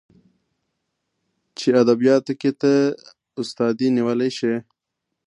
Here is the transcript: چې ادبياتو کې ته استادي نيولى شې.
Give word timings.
چې 1.57 1.67
ادبياتو 1.81 2.33
کې 2.41 2.51
ته 2.61 2.73
استادي 3.39 3.87
نيولى 3.95 4.29
شې. 4.37 4.53